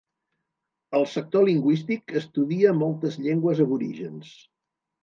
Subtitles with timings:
[0.99, 4.35] El sector lingüístic estudia moltes llengües aborígens.